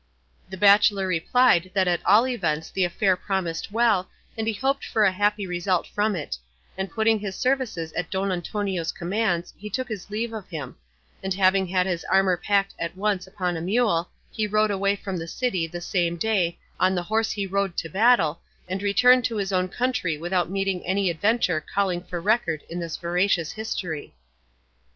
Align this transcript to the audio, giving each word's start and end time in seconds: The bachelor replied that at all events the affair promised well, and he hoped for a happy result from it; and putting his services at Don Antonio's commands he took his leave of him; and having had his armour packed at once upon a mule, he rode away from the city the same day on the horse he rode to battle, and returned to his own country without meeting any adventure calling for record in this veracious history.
The 0.49 0.57
bachelor 0.57 1.05
replied 1.05 1.69
that 1.75 1.87
at 1.87 2.03
all 2.07 2.25
events 2.27 2.71
the 2.71 2.83
affair 2.85 3.15
promised 3.15 3.71
well, 3.71 4.09
and 4.35 4.47
he 4.47 4.53
hoped 4.53 4.83
for 4.83 5.03
a 5.03 5.11
happy 5.11 5.45
result 5.45 5.85
from 5.85 6.15
it; 6.15 6.39
and 6.75 6.89
putting 6.89 7.19
his 7.19 7.35
services 7.35 7.93
at 7.93 8.09
Don 8.09 8.31
Antonio's 8.31 8.91
commands 8.91 9.53
he 9.59 9.69
took 9.69 9.87
his 9.87 10.09
leave 10.09 10.33
of 10.33 10.49
him; 10.49 10.75
and 11.21 11.35
having 11.35 11.67
had 11.67 11.85
his 11.85 12.03
armour 12.05 12.35
packed 12.35 12.73
at 12.79 12.97
once 12.97 13.27
upon 13.27 13.55
a 13.55 13.61
mule, 13.61 14.09
he 14.31 14.47
rode 14.47 14.71
away 14.71 14.95
from 14.95 15.17
the 15.17 15.27
city 15.27 15.67
the 15.67 15.81
same 15.81 16.17
day 16.17 16.57
on 16.79 16.95
the 16.95 17.03
horse 17.03 17.29
he 17.29 17.45
rode 17.45 17.77
to 17.77 17.87
battle, 17.87 18.41
and 18.67 18.81
returned 18.81 19.23
to 19.25 19.35
his 19.35 19.53
own 19.53 19.67
country 19.69 20.17
without 20.17 20.49
meeting 20.49 20.83
any 20.83 21.11
adventure 21.11 21.61
calling 21.61 22.01
for 22.01 22.19
record 22.19 22.63
in 22.67 22.79
this 22.79 22.97
veracious 22.97 23.51
history. 23.51 24.15